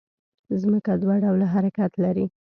ځمکه 0.61 0.91
دوه 1.01 1.15
ډوله 1.23 1.47
حرکت 1.53 1.91
لري 2.03 2.25